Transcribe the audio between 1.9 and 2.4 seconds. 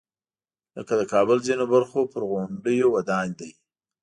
پر